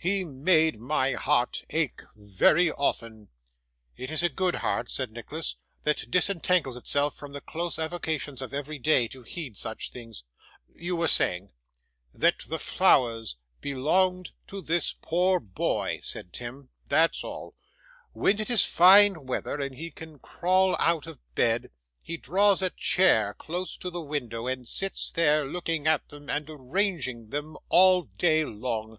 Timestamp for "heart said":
4.56-5.12